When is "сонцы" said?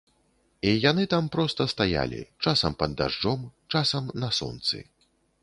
4.41-4.83